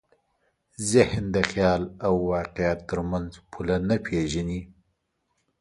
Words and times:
ذهن 0.91 1.23
د 1.35 1.37
خیال 1.49 1.81
او 2.05 2.13
واقعیت 2.33 2.79
تر 2.89 2.99
منځ 3.11 3.29
پوله 3.51 3.77
نه 3.89 3.97
پېژني. 4.05 4.61